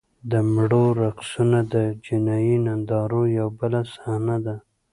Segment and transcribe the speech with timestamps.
[0.31, 4.55] د مړو رقصونه د جنایي نندارو یوه بله صحنه ده.